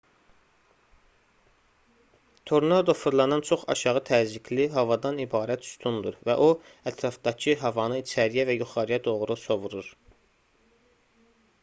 tornado 2.51 2.93
fırlanan 3.01 3.43
çox 3.49 3.65
aşağı 3.75 4.01
təzyiqli 4.09 4.65
havadan 4.77 5.21
ibarət 5.25 5.67
sütundur 5.67 6.17
və 6.29 6.39
o 6.45 6.47
ətrafdakı 6.93 7.55
havanı 7.65 8.03
içəriyə 8.05 8.47
və 8.51 8.59
yuxarıya 8.63 9.01
doğru 9.09 9.37
sovurur 9.43 9.95